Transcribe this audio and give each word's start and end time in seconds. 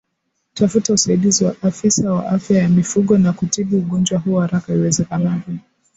Tafuta 0.53 0.93
usaidizi 0.93 1.45
wa 1.45 1.55
Afisa 1.61 2.11
wa 2.13 2.27
Afya 2.29 2.59
ya 2.61 2.69
Mifugo 2.69 3.17
na 3.17 3.33
kutibu 3.33 3.77
ugonjwa 3.77 4.19
huo 4.19 4.39
haraka 4.41 4.73
iwezekanavyo 4.73 5.55